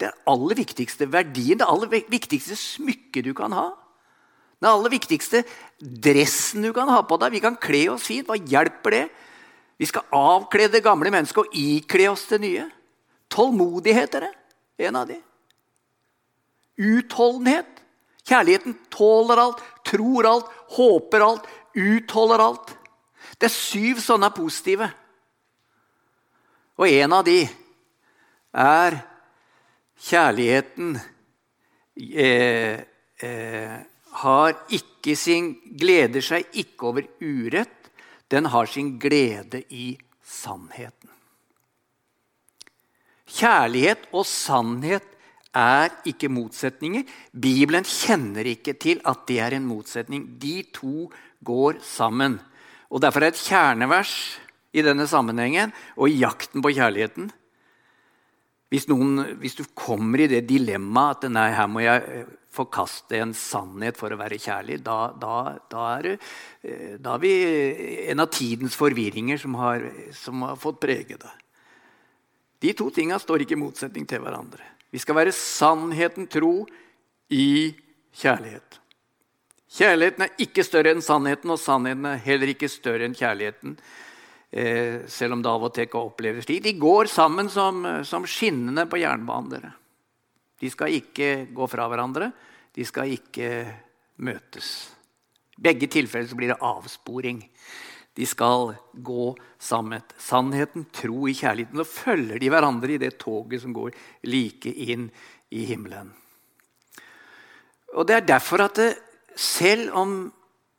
[0.00, 3.68] Det aller viktigste verdien, det aller viktigste smykket du kan ha.
[4.60, 5.42] Den aller viktigste
[5.80, 7.36] dressen du kan ha på deg.
[7.36, 8.28] Vi kan kle oss fint.
[8.28, 9.04] Hva hjelper det?
[9.76, 12.64] Vi skal avkle det gamle mennesket og ikle oss det nye.
[13.32, 14.34] Tålmodighet er det.
[14.88, 15.18] En av de.
[16.80, 17.68] Utholdenhet.
[18.26, 22.72] Kjærligheten tåler alt, tror alt, håper alt, utholder alt.
[23.38, 24.88] Det er syv sånne positive.
[26.76, 27.40] Og en av de
[28.56, 28.98] er
[30.06, 30.96] kjærligheten
[31.96, 32.80] eh,
[33.24, 33.76] eh,
[34.22, 37.90] har ikke sin, gleder seg ikke over urett.
[38.28, 41.12] Den har sin glede i sannheten.
[43.36, 45.15] Kjærlighet og sannhet
[45.56, 47.06] er ikke motsetninger.
[47.32, 50.28] Bibelen kjenner ikke til at det er en motsetning.
[50.42, 51.08] De to
[51.44, 52.38] går sammen.
[52.92, 54.14] Og Derfor er et kjernevers
[54.76, 57.32] i denne sammenhengen og i jakten på kjærligheten
[58.72, 63.20] hvis, noen, hvis, du kommer i det dilemmaet at nei, her må jeg eh, forkaste
[63.22, 65.36] en sannhet for å være kjærlig, da, da,
[65.70, 66.16] da, er,
[66.66, 67.34] eh, da er vi
[68.10, 71.34] en av tidens forvirringer som har, som har fått prege det.
[72.64, 74.75] De to tinga står ikke i motsetning til hverandre.
[74.92, 76.66] Vi skal være sannheten tro
[77.32, 77.74] i
[78.16, 78.80] kjærlighet.
[79.76, 83.74] Kjærligheten er ikke større enn sannheten, og sannheten er heller ikke større enn kjærligheten.
[84.56, 86.62] Eh, selv om det av og til kan oppleves slik.
[86.64, 89.66] De går sammen som, som skinnene på jernbanen.
[90.56, 92.30] De skal ikke gå fra hverandre.
[92.72, 93.50] De skal ikke
[94.24, 94.70] møtes.
[95.58, 97.42] I begge tilfeller blir det avsporing.
[98.16, 100.04] De skal gå sammen.
[100.18, 101.80] Sannheten, tro i kjærligheten.
[101.82, 103.92] Så følger de hverandre i det toget som går
[104.28, 105.10] like inn
[105.52, 106.14] i himmelen.
[107.96, 108.88] Og det er derfor at det,
[109.36, 110.16] selv, om,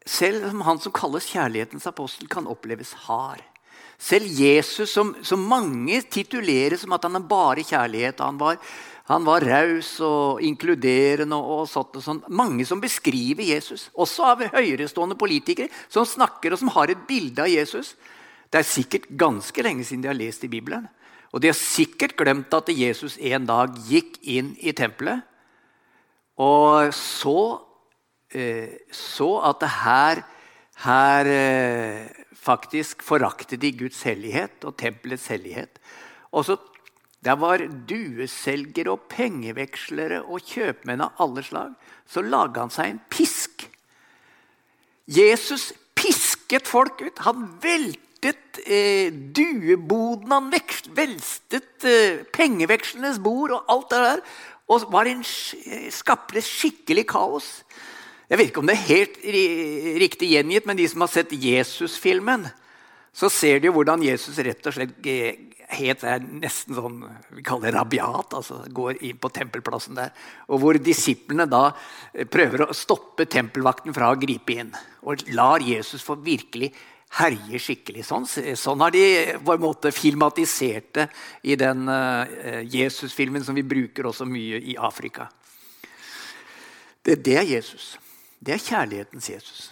[0.06, 3.44] selv om han som kalles kjærlighetens apostel, kan oppleves hard
[3.98, 8.60] Selv Jesus, som, som mange titulerer som at han er bare kjærlighet Han var,
[9.08, 11.36] han var raus og inkluderende.
[11.36, 12.28] og, sånt og sånt.
[12.30, 17.42] Mange som beskriver Jesus, også av høyerestående politikere, som snakker og som har et bilde
[17.42, 17.96] av Jesus.
[18.52, 20.88] Det er sikkert ganske lenge siden de har lest i Bibelen.
[21.32, 25.24] Og de har sikkert glemt at Jesus en dag gikk inn i tempelet
[26.38, 27.60] og så,
[28.30, 30.22] eh, så at det her,
[30.86, 35.80] her eh, faktisk foraktet de Guds hellighet og tempelets hellighet.
[36.32, 36.58] Og så
[37.28, 41.74] Der var dueselgere og pengevekslere og kjøpmenn av alle slag.
[42.08, 43.66] Så laga han seg en pisk.
[45.12, 47.20] Jesus pisket folk ut.
[47.26, 50.48] Han veltet eh, dueboden, han
[50.96, 54.24] velstet eh, pengevekslenes bord og alt det der.
[54.72, 55.26] Og var en,
[55.92, 57.50] skapte skikkelig kaos.
[58.28, 59.20] Jeg vet ikke om det er helt
[60.04, 62.48] riktig gjengitt, men de som har sett Jesus-filmen,
[63.16, 64.98] så ser jo hvordan Jesus rett og slett
[65.78, 67.00] helt er nesten sånn
[67.36, 68.36] vi kaller det rabiat.
[68.40, 70.14] altså Går inn på tempelplassen der.
[70.48, 71.72] Og hvor disiplene da
[72.32, 74.72] prøver å stoppe tempelvakten fra å gripe inn.
[75.04, 76.72] Og lar Jesus få virkelig
[77.18, 78.04] herje skikkelig.
[78.06, 79.04] Sånn, sånn har de
[79.44, 81.08] på en måte filmatisert det
[81.48, 82.28] i den uh,
[82.68, 85.30] Jesus-filmen som vi bruker også mye i Afrika.
[87.02, 87.96] Det, det er Jesus.
[88.40, 89.66] Det er kjærlighetens Jesus.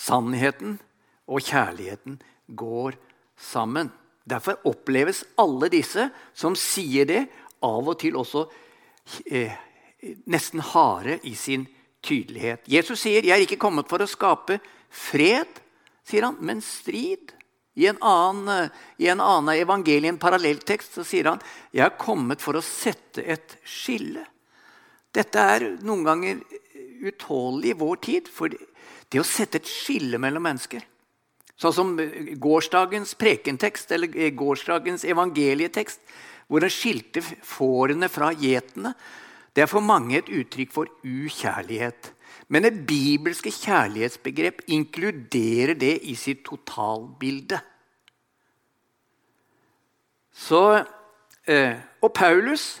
[0.00, 0.78] Sannheten
[1.28, 2.20] og kjærligheten
[2.56, 2.96] går
[3.36, 3.90] sammen.
[4.24, 7.24] Derfor oppleves alle disse som sier det,
[7.60, 8.46] av og til også
[9.28, 9.52] eh,
[10.30, 11.66] nesten harde i sin
[12.00, 12.64] tydelighet.
[12.64, 14.60] Jesus sier, 'Jeg er ikke kommet for å skape
[14.90, 15.60] Fred,
[16.04, 17.34] sier han, men strid.
[17.76, 22.58] I en annen, i en annen evangelie, parallelltekst, så sier han jeg er kommet for
[22.58, 24.24] å sette et skille.
[25.14, 26.42] Dette er noen ganger
[27.00, 28.28] utålelig i vår tid.
[28.28, 28.50] For
[29.10, 30.86] det å sette et skille mellom mennesker
[31.60, 31.90] Sånn som
[32.40, 36.00] gårsdagens prekentekst eller gårsdagens evangelietekst,
[36.48, 38.94] hvor en skilte fårene fra gjetene,
[39.52, 42.14] det er for mange et uttrykk for ukjærlighet.
[42.48, 47.60] Men det bibelske kjærlighetsbegrep inkluderer det i sitt totalbilde.
[50.32, 50.62] Så,
[51.44, 52.80] eh, og Paulus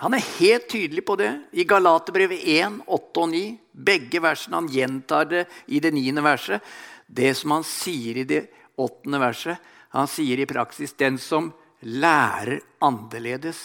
[0.00, 3.42] han er helt tydelig på det i Galaterbrevet 1, 8 og 9.
[3.72, 4.56] Begge versene.
[4.62, 6.64] Han gjentar det i det niende verset.
[7.04, 8.46] Det som han sier i det
[8.80, 9.58] åttende verset,
[9.92, 11.50] han sier i praksis den som
[11.84, 13.58] lærer annerledes,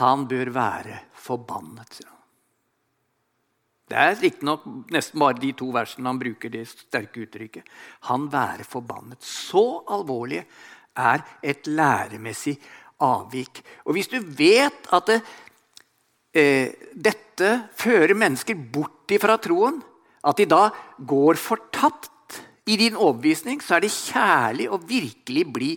[0.00, 2.02] han bør være forbannet.
[3.88, 7.64] Det er riktignok nesten bare de to versene han bruker det sterke uttrykket.
[8.10, 9.24] Han være forbannet.
[9.24, 10.42] Så alvorlig
[10.96, 12.56] er et læremessig
[13.04, 13.60] avvik.
[13.84, 15.20] Og hvis du vet at det,
[16.34, 19.76] dette fører mennesker bort ifra troen,
[20.24, 20.68] at de da
[20.98, 22.10] går fortapt
[22.66, 25.70] i din overbevisning, så er det kjærlig å virkelig bli,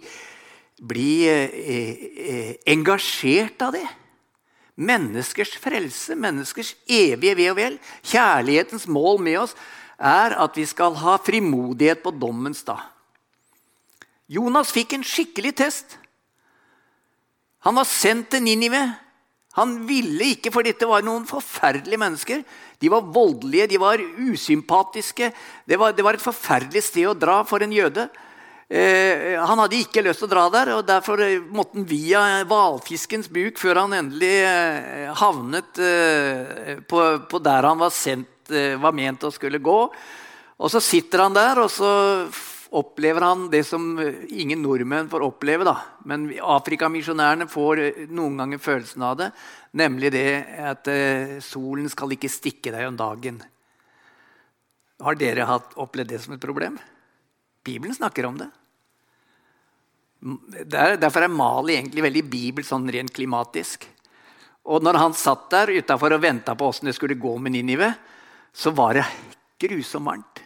[0.80, 3.88] bli eh, eh, engasjert av det.
[4.78, 9.56] Menneskers frelse, menneskers evige ve og vel, kjærlighetens mål med oss,
[9.98, 12.86] er at vi skal ha frimodighet på dommens dag.
[14.32, 15.98] Jonas fikk en skikkelig test.
[17.66, 18.84] Han var sendt til Ninive.
[19.58, 22.46] Han ville ikke, for dette var noen forferdelige mennesker.
[22.78, 25.32] De var voldelige, de var usympatiske.
[25.66, 28.06] Det var, det var et forferdelig sted å dra for en jøde.
[28.68, 32.24] Eh, han hadde ikke lyst til å dra der, og derfor eh, måtte han via
[32.50, 35.80] hvalfiskens buk før han endelig eh, havnet
[36.90, 39.80] på, på, der han var, sendt, var ment å skulle gå.
[40.58, 41.90] Og så sitter han der, og så
[42.76, 43.96] opplever han det som
[44.28, 45.64] ingen nordmenn får oppleve.
[45.68, 45.76] da.
[46.06, 49.32] Men Afrikamisjonærene får noen ganger følelsen av det.
[49.78, 50.28] Nemlig det
[50.60, 50.90] at
[51.44, 53.42] solen skal ikke stikke deg om dagen.
[55.04, 55.46] Har dere
[55.78, 56.78] opplevd det som et problem?
[57.64, 58.48] Bibelen snakker om det.
[60.98, 63.86] derfor er Mali egentlig veldig bibel sånn rent klimatisk.
[64.68, 67.92] Og når han satt der utafor og venta på åssen det skulle gå med Ninive,
[68.52, 69.06] så var det
[69.62, 70.42] grusomt varmt.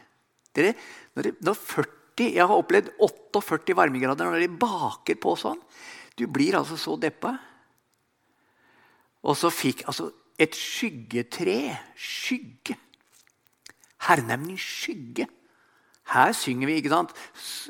[0.52, 0.74] Dere,
[1.16, 5.62] når, det, når 40, Jeg har opplevd 48 varmegrader når de baker på sånn.
[6.20, 7.36] Du blir altså så deppa.
[9.26, 10.10] Og så fikk altså
[10.42, 12.76] et skyggetre Skygge.
[14.02, 15.28] Hernemning skygge.
[16.12, 17.12] Her synger vi, ikke sant?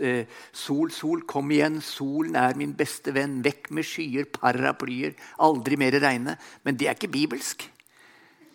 [0.01, 3.41] Eh, sol, sol, kom igjen, solen er min beste venn.
[3.45, 5.13] Vekk med skyer, paraplyer,
[5.45, 6.37] aldri mer regne.
[6.65, 7.67] Men det er ikke bibelsk.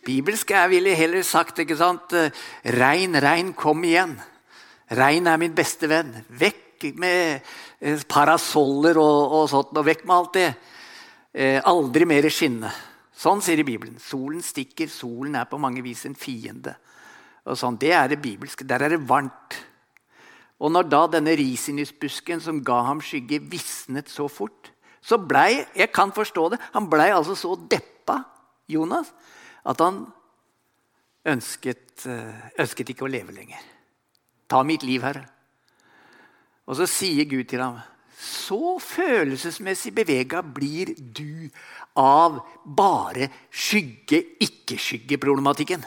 [0.06, 2.16] Bibelsk er, ville heller sagt, ikke sant?
[2.16, 2.32] Eh,
[2.74, 4.16] regn, regn, kom igjen.
[4.94, 6.12] Regn er min beste venn.
[6.28, 7.40] Vekk med
[7.80, 10.50] eh, parasoller og, og sånt, og vekk med alt det.
[11.68, 12.70] Aldri mer skinne.
[13.16, 13.96] Sånn sier det i Bibelen.
[14.00, 16.72] Solen stikker, solen er på mange vis en fiende.
[17.54, 18.64] Sånn, Det er det bibelske.
[18.64, 19.56] Der er det varmt.
[20.58, 24.72] Og når da denne risinusbusken som ga ham skygge, visnet så fort,
[25.02, 26.58] så blei Jeg kan forstå det.
[26.72, 28.24] Han blei altså så deppa,
[28.68, 29.12] Jonas,
[29.64, 30.06] at han
[31.24, 33.60] ønsket, eh, ønsket ikke å leve lenger.
[34.48, 35.26] Ta mitt liv, Herre.
[36.66, 37.78] Og så sier Gud til ham
[38.16, 41.50] så følelsesmessig bevega blir du
[42.00, 45.84] av bare skygge-ikke-skygge-problematikken.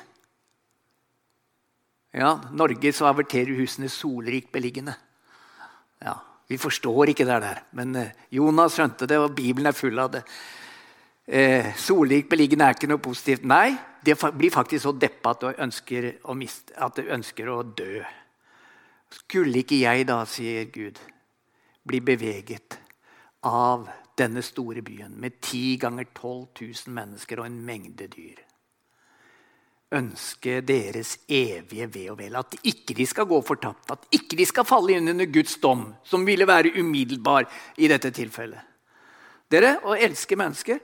[2.13, 4.93] Ja, Norge så averterer husene solrikt beliggende.
[6.01, 9.99] Ja, Vi forstår ikke det der, men eh, Jonas skjønte det, og Bibelen er full
[10.01, 10.23] av det.
[11.29, 13.45] Eh, solrikt beliggende er ikke noe positivt.
[13.45, 17.61] Nei, det blir faktisk så deppa at du ønsker å, miste, at du ønsker å
[17.61, 18.01] dø.
[19.09, 20.99] Skulle ikke jeg da, sier Gud,
[21.87, 22.77] bli beveget
[23.47, 23.87] av
[24.19, 28.41] denne store byen med ti ganger 12 000 mennesker og en mengde dyr.
[29.95, 32.35] Ønske deres evige ve og vel.
[32.37, 33.89] At ikke de skal gå fortapt.
[33.89, 38.11] At ikke de skal falle inn under Guds dom, som ville være umiddelbar i dette
[38.13, 38.61] tilfellet.
[39.49, 40.77] Dere, Å elske mennesker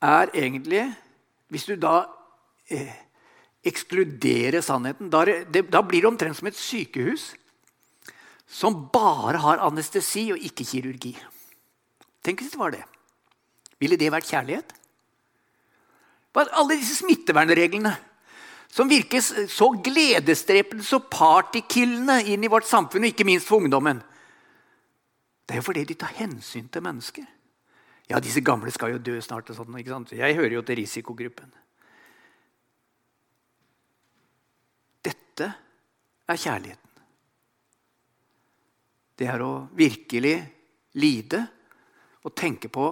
[0.00, 0.86] er egentlig
[1.48, 2.04] Hvis du da
[2.68, 2.92] eh,
[3.64, 7.30] ekskluderer sannheten, da, det, da blir det omtrent som et sykehus
[8.48, 11.12] som bare har anestesi og ikke kirurgi.
[12.24, 12.84] Tenk hvis det var det.
[13.78, 14.74] Ville det vært kjærlighet?
[16.38, 17.90] Alle disse smittevernreglene
[18.70, 24.02] som virker så gledesdrepende, så partykillende inn i vårt samfunn, og ikke minst for ungdommen.
[25.48, 27.24] Det er jo fordi de tar hensyn til mennesker.
[28.08, 29.50] Ja, disse gamle skal jo dø snart.
[29.50, 30.12] og sånt, ikke sant?
[30.12, 31.50] Jeg hører jo til risikogruppen.
[35.04, 35.52] Dette
[36.28, 36.87] er kjærligheten
[39.18, 40.36] det er å virkelig
[40.98, 41.42] lide
[42.22, 42.90] og tenke på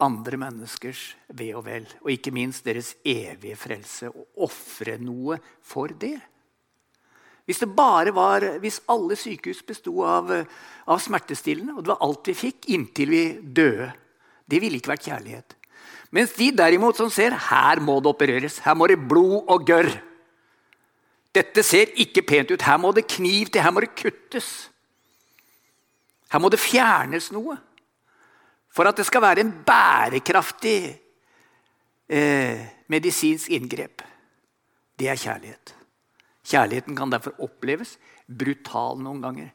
[0.00, 1.02] andre menneskers
[1.36, 1.86] ve og vel.
[2.02, 4.10] Og ikke minst deres evige frelse.
[4.10, 6.16] Og ofre noe for det.
[7.44, 12.30] Hvis, det bare var, hvis alle sykehus besto av, av smertestillende, og det var alt
[12.30, 13.90] vi fikk inntil vi døde
[14.50, 15.56] Det ville ikke vært kjærlighet.
[16.10, 19.90] Mens de derimot som ser her må det opereres, her må det blod og gørr.
[21.30, 22.62] Dette ser ikke pent ut.
[22.66, 24.69] Her må det kniv til, her må det kuttes.
[26.30, 27.56] Her må det fjernes noe
[28.70, 30.78] for at det skal være en bærekraftig
[32.06, 34.04] eh, medisinsk inngrep.
[34.98, 35.74] Det er kjærlighet.
[36.46, 39.50] Kjærligheten kan derfor oppleves brutal noen ganger.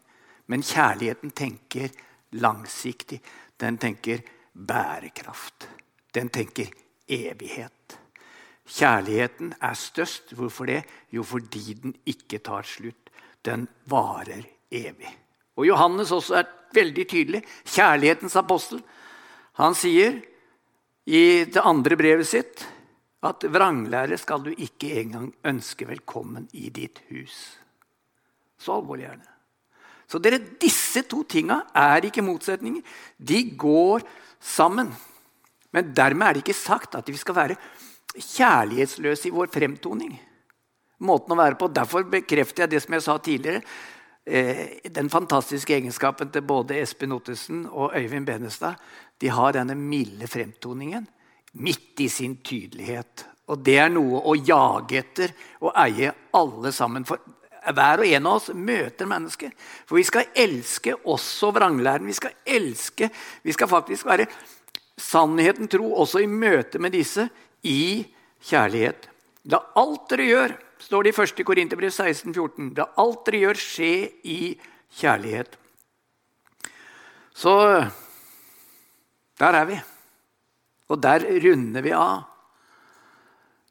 [0.52, 1.94] Men kjærligheten tenker
[2.42, 3.22] langsiktig.
[3.58, 5.70] Den tenker bærekraft.
[6.16, 6.70] Den tenker
[7.08, 7.98] evighet.
[8.66, 10.34] Kjærligheten er størst.
[10.34, 10.84] Hvorfor det?
[11.12, 13.10] Jo, fordi den ikke tar slutt.
[13.46, 15.12] Den varer evig.
[15.56, 17.44] Og Johannes også er veldig tydelig.
[17.64, 18.82] Kjærlighetens apostel.
[19.60, 20.20] Han sier
[21.06, 22.66] i det andre brevet sitt
[23.26, 27.56] at vranglære skal du ikke engang ønske velkommen i ditt hus.
[28.62, 29.32] Så alvorlig er det.
[30.06, 32.84] Så dere, disse to tinga er ikke motsetninger.
[33.18, 34.06] De går
[34.40, 34.92] sammen.
[35.74, 37.58] Men dermed er det ikke sagt at vi skal være
[38.16, 40.14] kjærlighetsløse i vår fremtoning.
[41.06, 41.72] Måten å være på.
[41.74, 43.66] Derfor bekrefter jeg det som jeg sa tidligere.
[44.26, 48.80] Eh, den fantastiske egenskapen til både Espen Ottesen og Øyvind Benestad.
[49.22, 51.06] De har denne milde fremtoningen
[51.62, 53.26] midt i sin tydelighet.
[53.48, 57.06] Og det er noe å jage etter og eie alle sammen.
[57.06, 57.22] For
[57.66, 59.54] hver og en av oss møter mennesker.
[59.86, 62.10] For vi skal elske også vranglæren.
[62.10, 63.10] Vi skal elske,
[63.46, 64.26] vi skal faktisk være
[64.98, 67.28] sannheten tro også i møte med disse
[67.62, 68.06] i
[68.50, 69.10] kjærlighet.
[69.54, 71.44] La alt dere gjør, står det i 1.
[71.48, 72.74] Korinterbrev 16, 14.
[72.78, 74.40] Da alt dere gjør, skje i
[75.00, 75.58] kjærlighet.
[77.36, 77.54] Så
[79.40, 79.80] der er vi.
[80.90, 82.24] Og der runder vi av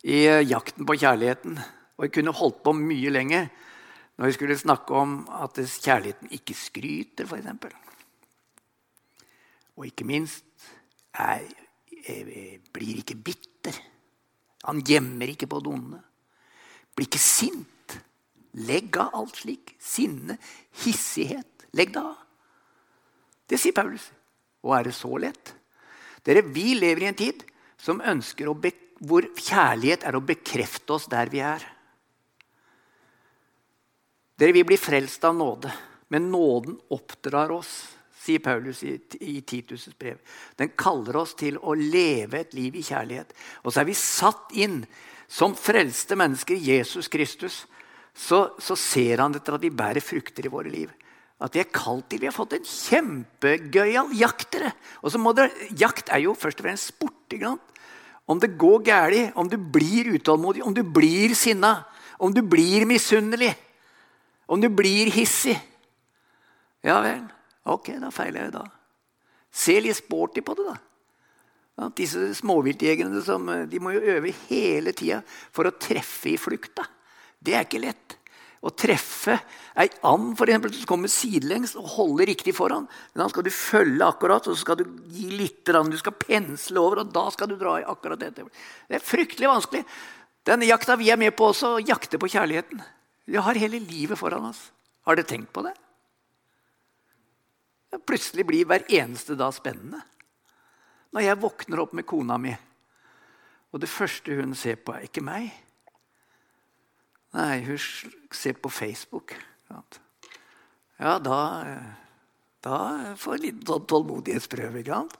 [0.05, 1.57] i jakten på kjærligheten.
[1.97, 3.49] Og vi kunne holdt på mye lenger
[4.15, 7.49] når vi skulle snakke om at kjærligheten ikke skryter, f.eks.
[9.75, 10.47] Og ikke minst
[11.19, 11.43] er,
[12.07, 12.29] er,
[12.75, 13.81] blir ikke bitter.
[14.69, 15.99] Han gjemmer ikke på det onde.
[16.95, 17.97] Blir ikke sint.
[18.65, 19.75] Legg av alt slik.
[19.83, 20.39] Sinne,
[20.85, 21.67] hissighet.
[21.75, 22.21] Legg det av.
[23.51, 24.07] Det sier Paulus.
[24.65, 25.55] Og er det så lett?
[26.25, 27.45] Dere, Vi lever i en tid
[27.77, 28.57] som ønsker å
[29.05, 31.65] hvor kjærlighet er å bekrefte oss der vi er.
[34.39, 35.73] Dere, Vi blir frelst av nåde,
[36.09, 40.19] men nåden oppdrar oss, sier Paulus i, i Titus' brev.
[40.57, 43.35] Den kaller oss til å leve et liv i kjærlighet.
[43.65, 44.81] Og så er vi satt inn
[45.35, 47.65] som frelste mennesker Jesus Kristus,
[48.15, 50.93] så, så, ser han etter at vi bærer frukter i våre liv.
[51.43, 52.21] At vi er kalt til.
[52.23, 54.53] Vi har fått en kjempegøyal jakt.
[54.55, 54.71] dere.
[55.03, 57.35] Og så må dere, Jakt er jo først og fremst sport.
[57.35, 57.81] ikke sant?
[58.31, 61.83] Om det går galt, om du blir utålmodig, om du blir sinna,
[62.19, 63.53] om du blir misunnelig,
[64.47, 65.57] om du blir hissig
[66.85, 67.23] Ja vel,
[67.65, 68.65] ok, da feiler jeg da.
[69.51, 70.75] Se litt sporty på det, da.
[71.75, 76.87] Ja, disse småviltjegerne som, de må jo øve hele tida for å treffe i flukta.
[77.43, 78.19] Det er ikke lett.
[78.65, 79.35] Å treffe
[79.77, 82.87] ei and for eksempel, som kommer sidelengs og holder riktig foran.
[83.13, 86.81] Men da skal du følge akkurat, og så skal du gi litt, du skal pensle
[86.81, 88.47] over, og da skal du dra i akkurat dette.
[88.89, 89.83] Det er fryktelig vanskelig.
[90.49, 92.81] Den jakta vi er med på også, å jakte på kjærligheten.
[93.29, 94.63] Vi har hele livet foran oss.
[95.05, 95.75] Har dere tenkt på det?
[98.05, 100.01] Plutselig blir hver eneste dag spennende.
[101.15, 102.55] Når jeg våkner opp med kona mi,
[103.75, 105.51] og det første hun ser på, er ikke meg.
[107.35, 107.79] Nei, hun
[108.35, 109.35] ser på Facebook.
[111.01, 111.39] Ja, da,
[112.63, 112.79] da
[113.19, 114.83] får jeg litt sånn tålmodighetsprøve.
[114.83, 115.17] ikke sant?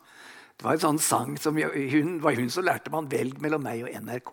[0.55, 3.83] Det var en sånn sang som hun, var hun som lærte man velg mellom meg
[3.87, 4.33] og NRK.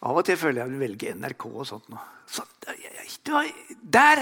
[0.00, 1.88] Av og til føler jeg hun velger NRK og sånt.
[1.92, 2.04] noe.
[2.28, 2.44] Så,
[3.80, 4.20] der,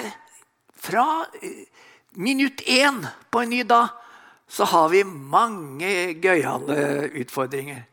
[0.78, 1.06] fra
[1.42, 1.66] eh,
[2.14, 3.90] minutt én på en ny dag,
[4.48, 7.84] så har vi mange gøyale utfordringer.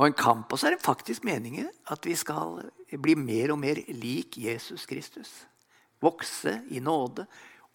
[0.00, 0.52] Og en kamp.
[0.52, 2.58] Og så er det faktisk meningen at vi skal
[2.98, 5.30] bli mer og mer lik Jesus Kristus.
[6.02, 7.26] Vokse i nåde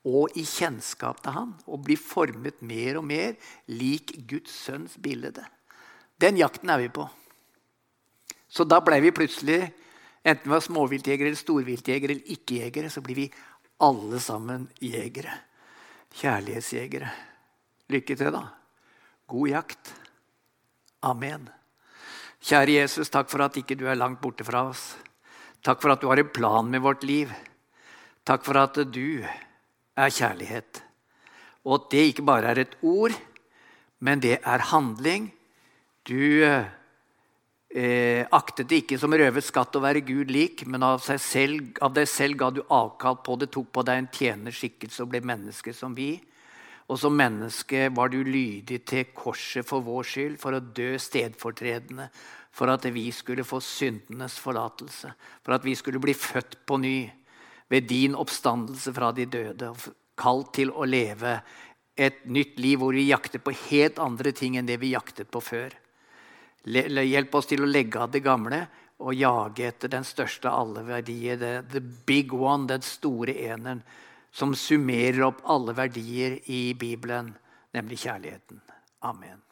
[0.06, 1.54] og i kjennskap til han.
[1.70, 3.38] Og bli formet mer og mer
[3.72, 5.46] lik Guds sønns bilde.
[6.20, 7.08] Den jakten er vi på.
[8.50, 9.60] Så da ble vi plutselig,
[10.24, 13.30] enten vi var småviltjegere eller storviltjegere eller ikke-jegere, så blir vi
[13.84, 15.34] alle sammen jegere.
[16.16, 17.35] Kjærlighetsjegere.
[17.94, 18.48] Lykke til, da.
[19.30, 19.94] God jakt.
[21.06, 21.50] Amen.
[22.46, 24.94] Kjære Jesus, takk for at ikke du er langt borte fra oss.
[25.66, 27.32] Takk for at du har en plan med vårt liv.
[28.26, 30.82] Takk for at du er kjærlighet.
[31.66, 33.14] Og at det ikke bare er et ord,
[34.00, 35.32] men det er handling.
[36.06, 41.74] Du eh, aktet det ikke som røvet skatt å være Gud lik, men av, selv,
[41.82, 45.22] av, deg selv ga du avkall på det, tok på deg en tjenerskikkelse og ble
[45.26, 46.16] menneske som vi.
[46.86, 52.10] Og som menneske var du lydig til korset for vår skyld, for å dø stedfortredende,
[52.56, 55.12] for at vi skulle få syndenes forlatelse,
[55.44, 56.98] for at vi skulle bli født på ny
[57.74, 61.40] ved din oppstandelse fra de døde, og kalt til å leve
[61.96, 65.42] et nytt liv hvor vi jakter på helt andre ting enn det vi jaktet på
[65.44, 65.74] før.
[66.66, 68.62] Hjelp oss til å legge av det gamle
[69.04, 71.40] og jage etter den største av alle verdier.
[71.72, 73.84] The, big one, den store eneren,
[74.36, 77.32] som summerer opp alle verdier i Bibelen,
[77.76, 78.60] nemlig kjærligheten.
[79.00, 79.45] Amen.